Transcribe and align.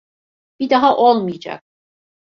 Bir 0.59 0.69
daha 0.69 0.95
olmayacak. 0.97 1.63